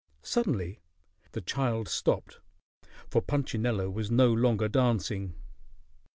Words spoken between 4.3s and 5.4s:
longer dancing.